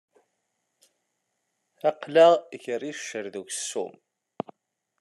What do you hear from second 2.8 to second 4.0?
iccer d uksum